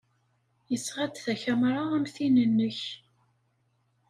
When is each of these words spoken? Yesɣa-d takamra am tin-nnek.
Yesɣa-d 0.71 1.15
takamra 1.23 1.83
am 1.95 2.05
tin-nnek. 2.13 2.81